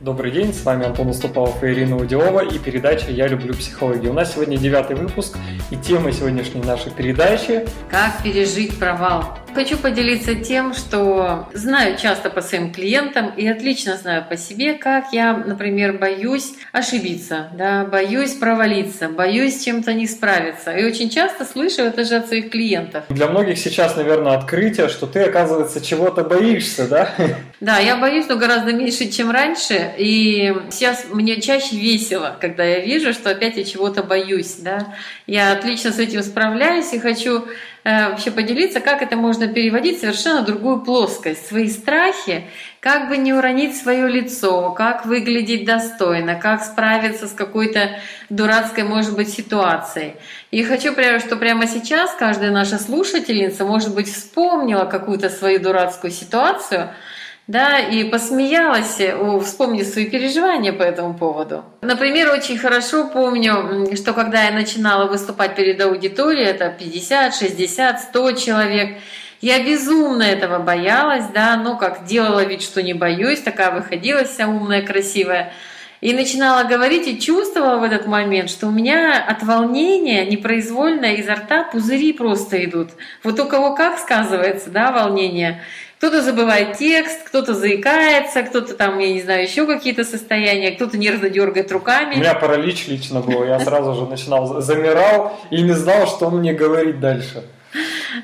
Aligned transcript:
Добрый 0.00 0.30
день, 0.30 0.52
с 0.52 0.62
вами 0.62 0.84
Антон 0.84 1.08
Уступалов 1.08 1.64
и 1.64 1.68
Ирина 1.68 1.96
Удилова 1.96 2.40
и 2.40 2.58
передача 2.58 3.10
«Я 3.10 3.28
люблю 3.28 3.54
психологию». 3.54 4.10
У 4.10 4.14
нас 4.14 4.34
сегодня 4.34 4.58
девятый 4.58 4.94
выпуск 4.94 5.38
и 5.70 5.76
тема 5.76 6.12
сегодняшней 6.12 6.60
нашей 6.60 6.92
передачи 6.92 7.66
«Как 7.88 8.22
пережить 8.22 8.78
провал». 8.78 9.38
Хочу 9.54 9.78
поделиться 9.78 10.34
тем, 10.34 10.74
что 10.74 11.48
знаю 11.54 11.96
часто 11.96 12.28
по 12.28 12.42
своим 12.42 12.74
клиентам 12.74 13.32
и 13.38 13.48
отлично 13.48 13.96
знаю 13.96 14.22
по 14.28 14.36
себе, 14.36 14.74
как 14.74 15.14
я, 15.14 15.32
например, 15.32 15.96
боюсь 15.96 16.52
ошибиться, 16.72 17.48
да, 17.56 17.86
боюсь 17.86 18.34
провалиться, 18.34 19.08
боюсь 19.08 19.64
чем-то 19.64 19.94
не 19.94 20.06
справиться. 20.06 20.76
И 20.76 20.84
очень 20.84 21.08
часто 21.08 21.46
слышу 21.46 21.80
это 21.80 22.04
же 22.04 22.16
от 22.16 22.26
своих 22.26 22.50
клиентов. 22.50 23.04
Для 23.08 23.28
многих 23.28 23.56
сейчас, 23.56 23.96
наверное, 23.96 24.36
открытие, 24.36 24.90
что 24.90 25.06
ты, 25.06 25.20
оказывается, 25.20 25.80
чего-то 25.80 26.22
боишься, 26.22 26.86
да? 26.86 27.14
Да, 27.60 27.78
я 27.78 27.96
боюсь, 27.96 28.26
но 28.28 28.36
гораздо 28.36 28.74
меньше, 28.74 29.08
чем 29.08 29.30
раньше. 29.30 29.85
И 29.96 30.54
сейчас 30.70 31.06
мне 31.10 31.40
чаще 31.40 31.76
весело, 31.76 32.36
когда 32.40 32.64
я 32.64 32.80
вижу, 32.80 33.12
что 33.12 33.30
опять 33.30 33.56
я 33.56 33.64
чего-то 33.64 34.02
боюсь. 34.02 34.56
Да? 34.56 34.94
Я 35.26 35.52
отлично 35.52 35.92
с 35.92 35.98
этим 35.98 36.22
справляюсь 36.22 36.92
и 36.92 36.98
хочу 36.98 37.46
Э, 37.88 38.08
вообще 38.10 38.32
поделиться, 38.32 38.80
как 38.80 39.00
это 39.00 39.14
можно 39.14 39.46
переводить 39.46 39.98
в 39.98 40.00
совершенно 40.00 40.42
другую 40.42 40.80
плоскость. 40.80 41.46
Свои 41.46 41.68
страхи, 41.68 42.42
как 42.80 43.08
бы 43.08 43.16
не 43.16 43.32
уронить 43.32 43.76
свое 43.76 44.08
лицо, 44.08 44.72
как 44.72 45.06
выглядеть 45.06 45.64
достойно, 45.64 46.34
как 46.34 46.64
справиться 46.64 47.28
с 47.28 47.30
какой-то 47.30 47.90
дурацкой, 48.28 48.82
может 48.82 49.14
быть, 49.14 49.28
ситуацией. 49.28 50.14
И 50.50 50.64
хочу, 50.64 50.94
что 50.94 51.36
прямо 51.36 51.68
сейчас 51.68 52.12
каждая 52.18 52.50
наша 52.50 52.80
слушательница, 52.80 53.64
может 53.64 53.94
быть, 53.94 54.12
вспомнила 54.12 54.86
какую-то 54.86 55.30
свою 55.30 55.60
дурацкую 55.60 56.10
ситуацию– 56.10 56.90
да, 57.46 57.78
и 57.78 58.04
посмеялась, 58.04 59.00
вспомнив 59.44 59.86
свои 59.86 60.06
переживания 60.06 60.72
по 60.72 60.82
этому 60.82 61.14
поводу. 61.14 61.64
Например, 61.80 62.32
очень 62.32 62.58
хорошо 62.58 63.04
помню, 63.04 63.94
что 63.94 64.12
когда 64.12 64.44
я 64.44 64.50
начинала 64.50 65.06
выступать 65.06 65.54
перед 65.54 65.80
аудиторией, 65.80 66.46
это 66.46 66.68
50, 66.68 67.34
60, 67.34 68.00
100 68.00 68.32
человек, 68.32 68.98
я 69.40 69.62
безумно 69.62 70.22
этого 70.22 70.58
боялась, 70.58 71.26
да, 71.32 71.56
ну 71.56 71.76
как 71.76 72.04
делала 72.04 72.44
вид, 72.44 72.62
что 72.62 72.82
не 72.82 72.94
боюсь, 72.94 73.40
такая 73.40 73.70
выходила 73.70 74.24
вся 74.24 74.48
умная, 74.48 74.82
красивая. 74.82 75.52
И 76.00 76.12
начинала 76.12 76.64
говорить 76.64 77.06
и 77.06 77.18
чувствовала 77.18 77.78
в 77.78 77.82
этот 77.82 78.06
момент, 78.06 78.50
что 78.50 78.66
у 78.66 78.70
меня 78.70 79.22
от 79.22 79.42
волнения 79.42 80.26
непроизвольно 80.26 81.14
изо 81.14 81.34
рта 81.34 81.64
пузыри 81.64 82.12
просто 82.12 82.62
идут. 82.64 82.90
Вот 83.22 83.40
у 83.40 83.46
кого 83.46 83.74
как 83.74 83.98
сказывается, 83.98 84.70
да, 84.70 84.92
волнение. 84.92 85.62
Кто-то 85.98 86.20
забывает 86.20 86.76
текст, 86.76 87.22
кто-то 87.24 87.54
заикается, 87.54 88.42
кто-то 88.42 88.74
там, 88.74 88.98
я 88.98 89.12
не 89.14 89.22
знаю, 89.22 89.44
еще 89.44 89.66
какие-то 89.66 90.04
состояния, 90.04 90.72
кто-то 90.72 90.98
нервно 90.98 91.30
дергает 91.30 91.72
руками. 91.72 92.16
У 92.16 92.18
меня 92.18 92.34
паралич 92.34 92.86
лично 92.88 93.20
был, 93.20 93.44
я 93.44 93.58
сразу 93.60 93.94
же 93.94 94.06
начинал, 94.06 94.60
замирал 94.60 95.40
и 95.50 95.62
не 95.62 95.72
знал, 95.72 96.06
что 96.06 96.28
мне 96.30 96.52
говорить 96.52 97.00
дальше. 97.00 97.44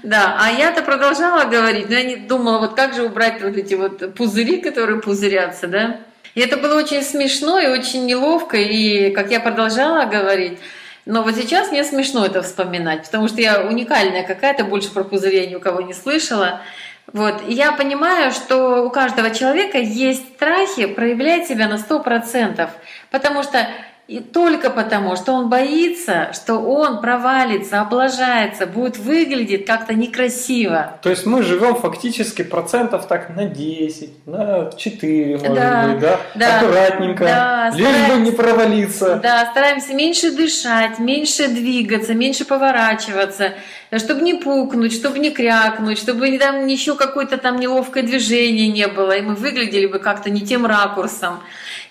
Да, 0.02 0.36
а 0.38 0.50
я-то 0.50 0.82
продолжала 0.82 1.44
говорить, 1.44 1.88
но 1.88 1.94
я 1.96 2.04
не 2.04 2.16
думала, 2.16 2.58
вот 2.58 2.74
как 2.74 2.94
же 2.94 3.04
убрать 3.04 3.42
вот 3.42 3.56
эти 3.56 3.74
вот 3.74 4.14
пузыри, 4.14 4.60
которые 4.60 5.00
пузырятся, 5.00 5.66
да? 5.66 6.00
И 6.34 6.40
это 6.40 6.58
было 6.58 6.78
очень 6.78 7.02
смешно 7.02 7.58
и 7.58 7.68
очень 7.68 8.04
неловко, 8.04 8.56
и 8.58 9.10
как 9.10 9.30
я 9.30 9.40
продолжала 9.40 10.04
говорить, 10.04 10.58
но 11.04 11.22
вот 11.22 11.34
сейчас 11.34 11.70
мне 11.70 11.84
смешно 11.84 12.24
это 12.24 12.42
вспоминать, 12.42 13.04
потому 13.04 13.28
что 13.28 13.40
я 13.40 13.62
уникальная 13.62 14.22
какая-то, 14.22 14.64
больше 14.64 14.90
про 14.92 15.04
пузыри 15.04 15.46
ни 15.48 15.54
у 15.54 15.60
кого 15.60 15.80
не 15.80 15.94
слышала. 15.94 16.60
Вот. 17.12 17.42
И 17.48 17.52
я 17.52 17.72
понимаю, 17.72 18.30
что 18.30 18.84
у 18.84 18.90
каждого 18.90 19.30
человека 19.30 19.78
есть 19.78 20.34
страхи 20.36 20.86
проявлять 20.86 21.48
себя 21.48 21.68
на 21.68 21.74
100%, 21.74 22.70
потому 23.10 23.42
что 23.42 23.66
и 24.08 24.18
только 24.18 24.68
потому, 24.68 25.14
что 25.14 25.32
он 25.32 25.48
боится, 25.48 26.32
что 26.34 26.58
он 26.58 27.00
провалится, 27.00 27.80
облажается, 27.80 28.66
будет 28.66 28.98
выглядеть 28.98 29.64
как-то 29.64 29.94
некрасиво. 29.94 30.98
То 31.02 31.08
есть 31.08 31.24
мы 31.24 31.42
живем 31.44 31.76
фактически 31.76 32.42
процентов 32.42 33.06
так 33.06 33.34
на 33.36 33.44
10, 33.44 34.26
на 34.26 34.72
4, 34.76 35.38
может 35.38 35.54
да, 35.54 35.88
быть, 35.88 36.00
да? 36.00 36.20
да 36.34 36.60
аккуратненько, 36.60 37.24
да, 37.24 37.70
лишь 37.74 38.08
бы 38.08 38.20
не 38.20 38.32
провалиться. 38.32 39.20
Да, 39.22 39.48
стараемся 39.52 39.94
меньше 39.94 40.32
дышать, 40.32 40.98
меньше 40.98 41.46
двигаться, 41.46 42.12
меньше 42.14 42.44
поворачиваться, 42.44 43.52
чтобы 43.96 44.22
не 44.22 44.34
пукнуть, 44.34 44.92
чтобы 44.92 45.20
не 45.20 45.30
крякнуть, 45.30 45.98
чтобы 45.98 46.36
там 46.38 46.66
еще 46.66 46.96
какое-то 46.96 47.38
там 47.38 47.60
неловкое 47.60 48.02
движение 48.02 48.66
не 48.66 48.88
было, 48.88 49.12
и 49.12 49.22
мы 49.22 49.36
выглядели 49.36 49.86
бы 49.86 50.00
как-то 50.00 50.28
не 50.28 50.40
тем 50.40 50.66
ракурсом. 50.66 51.40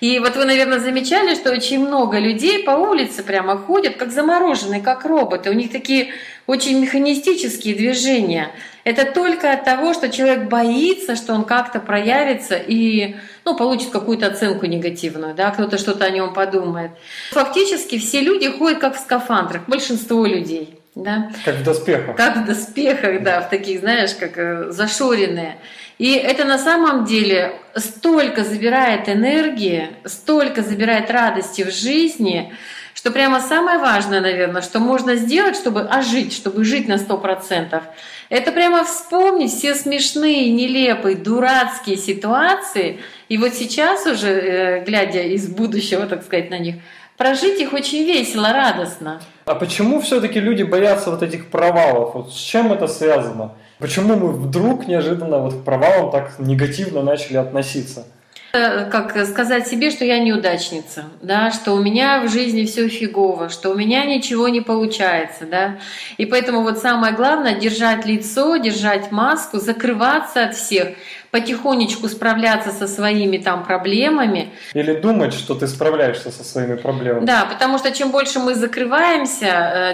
И 0.02 0.18
вот 0.18 0.36
вы, 0.36 0.46
наверное, 0.46 0.80
замечали, 0.80 1.36
что 1.36 1.52
очень 1.52 1.80
много 1.80 2.01
людей 2.20 2.64
по 2.64 2.72
улице 2.72 3.24
прямо 3.24 3.58
ходят, 3.58 3.96
как 3.98 4.12
замороженные, 4.12 4.82
как 4.82 5.06
роботы. 5.06 5.50
У 5.50 5.54
них 5.54 5.72
такие 5.72 6.14
очень 6.48 6.80
механистические 6.80 7.76
движения. 7.76 8.52
Это 8.84 9.06
только 9.06 9.54
от 9.54 9.64
того, 9.64 9.94
что 9.94 10.10
человек 10.10 10.50
боится, 10.50 11.16
что 11.16 11.34
он 11.34 11.46
как-то 11.46 11.80
проявится 11.80 12.56
и 12.56 13.16
ну, 13.46 13.56
получит 13.56 13.92
какую-то 13.92 14.28
оценку 14.28 14.66
негативную, 14.66 15.36
да, 15.36 15.52
кто-то 15.52 15.78
что-то 15.78 16.06
о 16.06 16.10
нем 16.10 16.34
подумает. 16.34 16.92
Фактически 17.32 18.00
все 18.00 18.22
люди 18.22 18.50
ходят 18.50 18.80
как 18.80 18.96
в 18.96 19.00
скафандрах, 19.00 19.68
большинство 19.68 20.26
людей. 20.26 20.81
Да? 20.96 21.31
Как 21.46 21.56
в 21.56 21.63
доспехах. 21.63 22.16
Как 22.18 22.38
в 22.38 22.46
доспехах, 22.46 23.24
да, 23.24 23.41
в 23.41 23.50
таких, 23.50 23.79
знаешь, 23.79 24.13
как 24.13 24.38
э, 24.38 24.72
зашоренные. 24.72 25.57
И 25.97 26.13
это 26.13 26.44
на 26.44 26.57
самом 26.57 27.06
деле 27.06 27.53
столько 27.75 28.44
забирает 28.44 29.07
энергии, 29.07 29.90
столько 30.03 30.63
забирает 30.63 31.09
радости 31.09 31.62
в 31.62 31.72
жизни, 31.72 32.53
что 32.94 33.12
прямо 33.12 33.40
самое 33.40 33.78
важное, 33.78 34.19
наверное, 34.19 34.62
что 34.62 34.79
можно 34.79 35.16
сделать, 35.16 35.56
чтобы 35.56 35.81
ожить, 35.81 36.34
чтобы 36.34 36.66
жить 36.66 36.90
на 36.90 36.97
сто 36.97 37.18
процентов, 37.18 37.84
это 38.29 38.52
прямо 38.52 38.84
вспомнить 38.84 39.52
все 39.52 39.75
смешные, 39.75 40.52
нелепые, 40.52 41.16
дурацкие 41.16 41.97
ситуации, 41.97 43.00
и 43.29 43.38
вот 43.38 43.53
сейчас 43.53 44.06
уже, 44.06 44.29
э, 44.29 44.84
глядя 44.84 45.22
из 45.22 45.47
будущего, 45.47 46.06
так 46.06 46.23
сказать, 46.23 46.50
на 46.50 46.59
них, 46.59 46.75
прожить 47.22 47.59
их 47.59 47.72
очень 47.74 48.04
весело, 48.04 48.52
радостно. 48.52 49.22
А 49.46 49.54
почему 49.54 50.02
все-таки 50.02 50.40
люди 50.40 50.64
боятся 50.64 51.12
вот 51.12 51.22
этих 51.22 51.52
провалов? 51.52 52.16
Вот 52.16 52.34
с 52.34 52.36
чем 52.36 52.74
это 52.74 52.88
связано? 52.88 53.52
Почему 53.78 54.16
мы 54.16 54.32
вдруг 54.32 54.88
неожиданно 54.88 55.38
вот 55.38 55.54
к 55.54 55.64
провалам 55.64 56.09
так 56.09 56.40
негативно 56.40 57.04
начали 57.04 57.38
относиться? 57.38 58.08
Э, 58.54 58.90
как 58.90 59.16
сказать 59.28 59.68
себе, 59.68 59.92
что 59.92 60.04
я 60.04 60.18
неудачница, 60.18 61.06
да, 61.22 61.52
что 61.52 61.74
у 61.74 61.82
меня 61.84 62.22
в 62.22 62.30
жизни 62.30 62.66
все 62.66 62.90
фигово, 62.90 63.50
что 63.50 63.70
у 63.70 63.76
меня 63.76 64.03
ничего 64.06 64.50
не 64.50 64.62
получается, 64.62 65.46
да. 65.46 65.78
И 66.18 66.26
поэтому 66.26 66.64
вот 66.64 66.80
самое 66.80 67.14
главное 67.14 67.53
держать 67.53 68.06
лицо, 68.06 68.58
держать 68.58 69.12
маску, 69.12 69.59
закрываться 69.59 70.44
от 70.44 70.56
всех, 70.56 70.90
потихонечку 71.31 72.09
справляться 72.09 72.72
со 72.72 72.88
своими 72.88 73.38
там 73.38 73.64
проблемами. 73.64 74.52
Или 74.74 74.94
думать, 74.94 75.34
что 75.34 75.56
ты 75.56 75.68
справляешься 75.68 76.30
со 76.30 76.44
своими 76.44 76.75
проблемами. 76.75 77.25
Да, 77.25 77.46
потому 77.46 77.78
что 77.78 77.92
чем 77.92 78.12
больше 78.12 78.40
мы 78.40 78.53
закрываемся, 78.53 79.46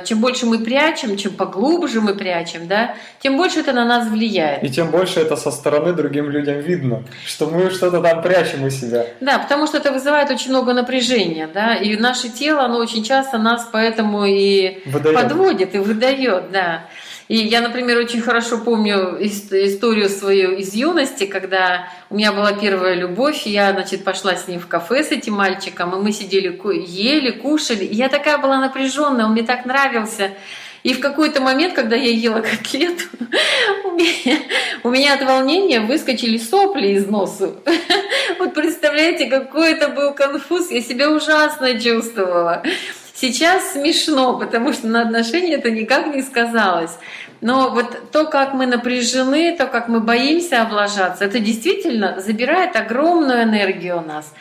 э, 0.01 0.05
чем 0.05 0.19
больше 0.19 0.47
мы 0.47 0.57
прячем, 0.57 1.15
чем 1.15 1.33
поглубже 1.33 2.01
мы 2.01 2.15
прячем, 2.15 2.67
да, 2.67 2.95
тем 3.19 3.37
больше 3.37 3.59
это 3.59 3.71
на 3.71 3.85
нас 3.85 4.07
влияет. 4.07 4.63
И 4.63 4.69
тем 4.69 4.89
больше 4.89 5.19
это 5.19 5.35
со 5.35 5.51
стороны 5.51 5.93
другим 5.93 6.31
людям 6.31 6.59
видно, 6.59 7.03
что 7.25 7.45
мы 7.45 7.69
что-то 7.69 8.01
там 8.01 8.23
прячем 8.23 8.63
у 8.63 8.69
себя. 8.71 9.05
Да, 9.21 9.37
потому 9.37 9.67
что 9.67 9.77
это 9.77 9.91
вызывает 9.91 10.31
очень 10.31 10.49
много 10.49 10.73
напряжения, 10.73 11.47
да, 11.53 11.75
и 11.75 11.95
наше 11.97 12.29
тело, 12.29 12.63
оно 12.63 12.79
очень 12.79 13.03
часто 13.03 13.37
нас 13.37 13.67
поэтому 13.71 14.25
и 14.25 14.79
выдает. 14.85 15.15
подводит 15.15 15.75
и 15.75 15.77
выдает, 15.77 16.51
да. 16.51 16.85
И 17.27 17.35
я, 17.35 17.61
например, 17.61 17.97
очень 17.97 18.21
хорошо 18.21 18.57
помню 18.57 19.17
историю 19.19 20.09
свою 20.09 20.51
из 20.53 20.73
юности, 20.73 21.25
когда 21.25 21.89
у 22.09 22.15
меня 22.15 22.31
была 22.31 22.53
первая 22.53 22.93
любовь, 22.93 23.45
я, 23.45 23.73
значит, 23.73 24.05
пошла 24.05 24.35
с 24.35 24.47
ним 24.47 24.61
в 24.61 24.67
кафе 24.67 25.03
с 25.03 25.11
этим 25.11 25.33
мальчиком, 25.33 25.93
и 25.93 26.01
мы 26.01 26.13
сидели, 26.13 26.47
ели, 26.87 27.31
кушали. 27.31 27.83
И 27.83 27.95
я 27.95 28.07
такая 28.07 28.37
была 28.37 28.59
напряженная, 28.61 29.25
он 29.25 29.33
мне 29.33 29.43
так 29.43 29.65
нравился. 29.65 30.31
И 30.83 30.93
в 30.93 31.01
какой-то 31.01 31.41
момент, 31.41 31.73
когда 31.73 31.97
я 31.97 32.11
ела 32.11 32.39
котлету, 32.39 33.03
у 33.83 33.91
меня, 33.91 34.39
у 34.83 34.89
меня 34.89 35.15
от 35.15 35.21
волнения 35.21 35.81
выскочили 35.81 36.37
сопли 36.37 36.89
из 36.89 37.07
носа. 37.07 37.55
Вот 38.39 38.53
представляете, 38.53 39.25
какой 39.25 39.71
это 39.71 39.87
был 39.89 40.13
конфуз, 40.13 40.69
я 40.69 40.81
себя 40.81 41.09
ужасно 41.09 41.79
чувствовала. 41.79 42.61
Сейчас 43.19 43.71
смешно, 43.71 44.37
потому 44.37 44.73
что 44.73 44.85
на 44.85 45.01
отношения 45.01 45.55
это 45.55 45.71
никак 45.71 46.13
не 46.13 46.21
сказалось. 46.21 46.91
Но 47.41 47.71
вот 47.71 48.11
то, 48.11 48.25
как 48.25 48.53
мы 48.53 48.67
напряжены, 48.67 49.57
то, 49.57 49.65
как 49.65 49.87
мы 49.87 50.01
боимся 50.01 50.61
облажаться, 50.61 51.25
это 51.25 51.39
действительно 51.39 52.19
забирает 52.19 52.75
огромную 52.75 53.41
энергию 53.41 53.97
у 53.97 54.01
нас. 54.01 54.31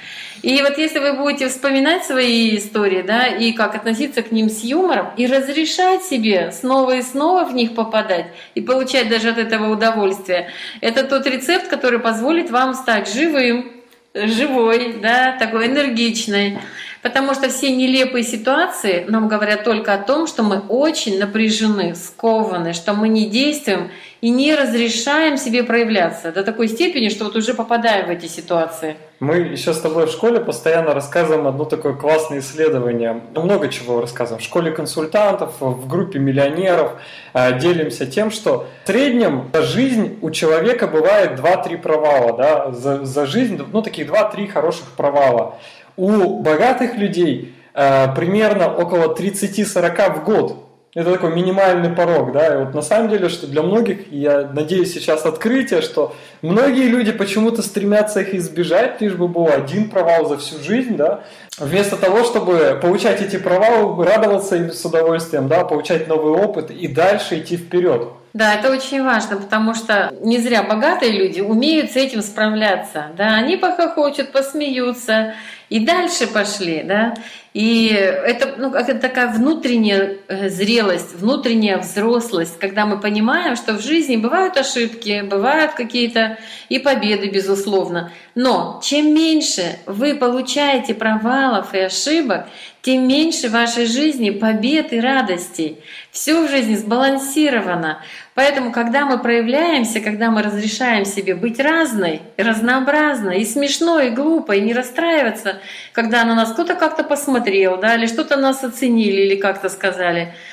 И 0.43 0.61
вот 0.61 0.77
если 0.77 0.99
вы 0.99 1.15
будете 1.15 1.49
вспоминать 1.49 2.05
свои 2.05 2.59
истории, 2.59 3.01
да, 3.01 3.27
и 3.27 3.53
как 3.53 3.75
относиться 3.75 4.23
к 4.23 4.31
ним 4.31 4.51
с 4.51 4.63
юмором, 4.63 5.09
и 5.17 5.27
разрешать 5.27 6.05
себе 6.05 6.53
снова 6.53 6.97
и 6.97 7.03
снова 7.03 7.45
в 7.45 7.55
них 7.55 7.75
попадать, 7.75 8.27
и 8.55 8.61
получать 8.61 9.09
даже 9.09 9.31
от 9.31 9.39
этого 9.39 9.73
удовольствие, 9.73 10.51
это 10.83 11.03
тот 11.03 11.27
рецепт, 11.27 11.69
который 11.69 11.99
позволит 11.99 12.51
вам 12.51 12.75
стать 12.75 13.11
живым, 13.11 13.73
живой, 14.13 14.99
да, 15.01 15.37
такой 15.39 15.67
энергичной. 15.67 16.59
Потому 17.07 17.35
что 17.35 17.49
все 17.49 17.71
нелепые 17.71 18.25
ситуации 18.25 19.05
нам 19.07 19.29
говорят 19.29 19.63
только 19.63 19.95
о 19.95 19.99
том, 19.99 20.27
что 20.27 20.43
мы 20.43 20.59
очень 20.59 21.21
напряжены, 21.21 21.95
скованы, 21.95 22.73
что 22.73 22.95
мы 22.95 23.09
не 23.09 23.31
действуем 23.31 23.93
и 24.21 24.29
не 24.29 24.57
разрешаем 24.57 25.37
себе 25.37 25.63
проявляться 25.63 26.33
до 26.33 26.43
такой 26.43 26.67
степени, 26.67 27.09
что 27.09 27.27
вот 27.27 27.37
уже 27.37 27.55
попадаем 27.55 28.07
в 28.07 28.11
эти 28.11 28.27
ситуации. 28.27 28.97
Мы 29.21 29.37
еще 29.37 29.73
с 29.73 29.79
тобой 29.79 30.07
в 30.07 30.11
школе 30.11 30.41
постоянно 30.41 30.95
рассказываем 30.95 31.47
одно 31.47 31.65
такое 31.65 31.95
классное 31.95 32.41
исследование. 32.41 33.23
Много 33.37 33.69
чего 33.69 34.01
рассказываем. 34.01 34.43
В 34.43 34.45
школе 34.45 34.73
консультантов, 34.73 35.61
в 35.61 35.87
группе 35.87 36.19
миллионеров 36.19 36.95
э, 37.35 37.57
делимся 37.61 38.07
тем, 38.07 38.33
что 38.33 38.67
в 38.83 38.89
среднем 38.89 39.49
за 39.53 39.63
жизнь 39.63 40.19
у 40.23 40.33
человека 40.33 40.89
бывает 40.89 41.39
2-3 41.39 41.79
провала. 41.79 42.37
Да? 42.37 42.73
За, 42.73 43.05
за 43.05 43.27
жизнь, 43.27 43.65
ну, 43.73 43.81
таких 43.81 44.09
2-3 44.09 44.49
хороших 44.49 44.87
провала. 44.97 45.57
У 45.97 46.41
богатых 46.41 46.97
людей 46.97 47.55
э, 47.75 48.15
примерно 48.15 48.75
около 48.75 49.15
30-40 49.15 50.21
в 50.21 50.25
год. 50.25 50.63
Это 50.95 51.13
такой 51.13 51.35
минимальный 51.35 51.91
порог, 51.91 52.33
да, 52.33 52.55
и 52.55 52.65
вот 52.65 52.75
на 52.75 52.81
самом 52.81 53.11
деле, 53.11 53.29
что 53.29 53.47
для 53.47 53.61
многих, 53.61 54.11
я 54.11 54.49
надеюсь 54.51 54.95
сейчас 54.95 55.27
открытие, 55.27 55.83
что 55.83 56.17
многие 56.41 56.89
люди 56.89 57.13
почему-то 57.13 57.61
стремятся 57.61 58.21
их 58.21 58.33
избежать, 58.35 58.99
лишь 59.03 59.13
бы 59.13 59.29
был 59.29 59.47
один 59.47 59.91
провал 59.91 60.27
за 60.27 60.39
всю 60.39 60.59
жизнь, 60.59 60.97
да, 60.97 61.21
вместо 61.59 61.99
того, 61.99 62.25
чтобы 62.25 62.79
получать 62.81 63.21
эти 63.21 63.37
провалы, 63.37 64.03
радоваться 64.07 64.57
им 64.57 64.73
с 64.73 64.83
удовольствием, 64.87 65.49
да, 65.49 65.65
получать 65.65 66.09
новый 66.09 66.33
опыт 66.33 66.71
и 66.71 66.89
дальше 66.89 67.41
идти 67.41 67.59
вперед. 67.59 68.09
Да, 68.33 68.55
это 68.55 68.71
очень 68.71 69.03
важно, 69.03 69.39
потому 69.39 69.75
что 69.75 70.13
не 70.21 70.39
зря 70.39 70.63
богатые 70.63 71.13
люди 71.13 71.41
умеют 71.41 71.93
с 71.93 71.97
этим 71.97 72.21
справляться. 72.21 73.07
Да, 73.17 73.35
они 73.35 73.57
похохочут, 73.57 74.33
посмеются 74.33 75.35
и 75.69 75.81
дальше 75.81 76.27
пошли, 76.27 76.83
да. 76.83 77.15
И 77.57 77.87
это, 77.89 78.55
ну, 78.59 78.75
это 78.75 78.97
такая 78.97 79.33
внутренняя 79.33 80.19
э, 80.29 80.51
зрелость, 80.51 81.15
внутренняя 81.15 81.79
взрослость, 81.79 82.59
когда 82.59 82.85
мы 82.85 83.01
понимаем, 83.01 83.57
что 83.57 83.73
в 83.73 83.81
жизни 83.81 84.17
бывают 84.17 84.59
ошибки, 84.59 85.23
бывают 85.23 85.73
какие-то 85.73 86.37
и 86.69 86.79
победы, 86.79 87.31
безусловно. 87.31 88.13
Но 88.35 88.79
чем 88.85 89.15
меньше 89.15 89.79
вы 89.87 90.17
получаете 90.17 90.93
провалов 90.93 91.73
и 91.73 91.79
ошибок, 91.79 92.47
тем 92.87 93.09
меньше 93.09 93.49
в 93.49 93.53
вашей 93.53 93.87
жизни 93.87 94.31
побед 94.31 94.93
и 94.93 95.01
радостей. 95.01 95.81
Все 96.13 96.47
в 96.47 96.49
жизни 96.49 96.77
сбалансировано. 96.77 98.01
Поэтому, 98.35 98.71
когда 98.71 99.07
мы 99.07 99.19
проявляемся, 99.19 99.99
когда 99.99 100.31
мы 100.31 100.43
разрешаем 100.43 101.05
себе 101.05 101.35
быть 101.35 101.59
разной, 101.59 102.23
разнообразной, 102.37 103.41
и 103.41 103.45
смешной, 103.45 104.09
и 104.09 104.11
глупой, 104.11 104.59
и 104.59 104.61
не 104.61 104.73
расстраиваться, 104.73 105.59
когда 105.93 106.23
на 106.25 106.37
нас 106.37 106.53
кто-то 106.53 106.77
как-то 106.77 107.03
посмотрел, 107.47 107.79
да, 107.79 107.95
или 107.95 108.07
что-то 108.07 108.37
нас 108.37 108.65
оценили, 108.65 109.23
или 109.23 109.37
как-то 109.37 109.69
сказали– 109.69 110.35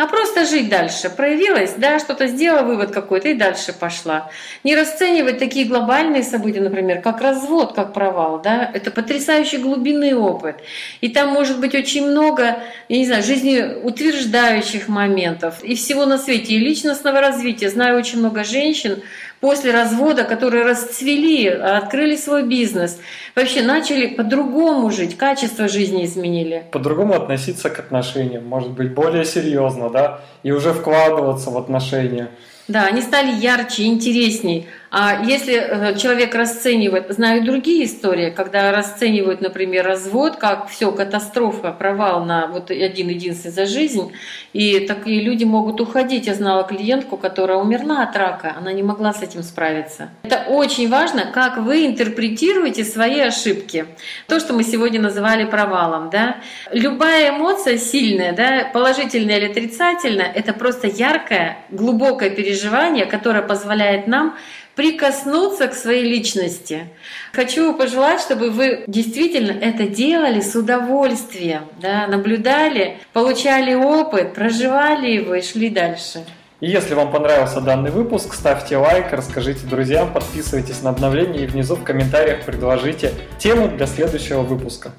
а 0.00 0.06
просто 0.06 0.46
жить 0.46 0.70
дальше. 0.70 1.10
Проявилась, 1.10 1.74
да, 1.76 1.98
что-то 1.98 2.26
сделала, 2.26 2.62
вывод 2.62 2.90
какой-то 2.90 3.28
и 3.28 3.34
дальше 3.34 3.74
пошла. 3.74 4.30
Не 4.64 4.74
расценивать 4.74 5.38
такие 5.38 5.66
глобальные 5.66 6.22
события, 6.22 6.62
например, 6.62 7.02
как 7.02 7.20
развод, 7.20 7.74
как 7.74 7.92
провал, 7.92 8.40
да, 8.40 8.70
это 8.72 8.90
потрясающий 8.90 9.58
глубинный 9.58 10.14
опыт. 10.14 10.56
И 11.02 11.10
там 11.10 11.28
может 11.28 11.60
быть 11.60 11.74
очень 11.74 12.06
много, 12.06 12.62
я 12.88 12.96
не 12.96 13.04
знаю, 13.04 13.22
жизнеутверждающих 13.22 14.88
моментов 14.88 15.62
и 15.62 15.74
всего 15.74 16.06
на 16.06 16.16
свете, 16.16 16.54
и 16.54 16.58
личностного 16.58 17.20
развития. 17.20 17.68
Знаю 17.68 17.98
очень 17.98 18.20
много 18.20 18.42
женщин, 18.42 19.02
после 19.40 19.72
развода, 19.72 20.24
которые 20.24 20.64
расцвели, 20.64 21.48
открыли 21.48 22.16
свой 22.16 22.44
бизнес, 22.44 22.98
вообще 23.34 23.62
начали 23.62 24.06
по-другому 24.06 24.90
жить, 24.90 25.16
качество 25.16 25.68
жизни 25.68 26.04
изменили. 26.04 26.64
По-другому 26.70 27.14
относиться 27.14 27.70
к 27.70 27.78
отношениям, 27.78 28.46
может 28.46 28.70
быть, 28.70 28.92
более 28.92 29.24
серьезно, 29.24 29.90
да, 29.90 30.20
и 30.42 30.52
уже 30.52 30.72
вкладываться 30.72 31.50
в 31.50 31.58
отношения. 31.58 32.28
Да, 32.68 32.84
они 32.84 33.02
стали 33.02 33.32
ярче, 33.32 33.84
интересней. 33.84 34.68
А 34.90 35.22
если 35.22 35.54
э, 35.54 35.96
человек 35.96 36.34
расценивает, 36.34 37.08
знаю 37.10 37.44
другие 37.44 37.84
истории, 37.84 38.30
когда 38.30 38.72
расценивают, 38.72 39.40
например, 39.40 39.86
развод, 39.86 40.36
как 40.36 40.68
все, 40.68 40.90
катастрофа, 40.90 41.70
провал 41.70 42.24
на 42.24 42.48
вот 42.48 42.72
один 42.72 43.08
единственный 43.08 43.52
за 43.52 43.66
жизнь, 43.66 44.12
и 44.52 44.80
такие 44.80 45.22
люди 45.22 45.44
могут 45.44 45.80
уходить. 45.80 46.26
Я 46.26 46.34
знала 46.34 46.64
клиентку, 46.64 47.16
которая 47.16 47.58
умерла 47.58 48.02
от 48.02 48.16
рака, 48.16 48.56
она 48.58 48.72
не 48.72 48.82
могла 48.82 49.12
с 49.12 49.22
этим 49.22 49.44
справиться. 49.44 50.10
Это 50.24 50.44
очень 50.48 50.88
важно, 50.88 51.30
как 51.32 51.58
вы 51.58 51.86
интерпретируете 51.86 52.84
свои 52.84 53.20
ошибки. 53.20 53.86
То, 54.26 54.40
что 54.40 54.54
мы 54.54 54.64
сегодня 54.64 55.00
называли 55.00 55.44
провалом. 55.44 56.10
Да? 56.10 56.38
Любая 56.72 57.30
эмоция 57.30 57.78
сильная, 57.78 58.32
да, 58.32 58.68
положительная 58.72 59.38
или 59.38 59.50
отрицательная, 59.50 60.32
это 60.34 60.52
просто 60.52 60.88
яркое, 60.88 61.58
глубокое 61.70 62.30
переживание, 62.30 63.06
которое 63.06 63.42
позволяет 63.42 64.08
нам 64.08 64.34
прикоснуться 64.80 65.68
к 65.68 65.74
своей 65.74 66.04
личности. 66.04 66.88
Хочу 67.34 67.74
пожелать, 67.74 68.18
чтобы 68.22 68.48
вы 68.48 68.84
действительно 68.86 69.50
это 69.50 69.86
делали 69.86 70.40
с 70.40 70.54
удовольствием, 70.56 71.64
да, 71.82 72.06
наблюдали, 72.06 72.96
получали 73.12 73.74
опыт, 73.74 74.32
проживали 74.32 75.10
его 75.10 75.34
и 75.34 75.42
шли 75.42 75.68
дальше. 75.68 76.24
И 76.60 76.70
если 76.70 76.94
вам 76.94 77.12
понравился 77.12 77.60
данный 77.60 77.90
выпуск, 77.90 78.32
ставьте 78.32 78.78
лайк, 78.78 79.12
расскажите 79.12 79.66
друзьям, 79.66 80.14
подписывайтесь 80.14 80.80
на 80.80 80.88
обновления 80.88 81.40
и 81.40 81.46
внизу 81.46 81.76
в 81.76 81.84
комментариях 81.84 82.46
предложите 82.46 83.12
тему 83.38 83.68
для 83.68 83.86
следующего 83.86 84.40
выпуска. 84.40 84.92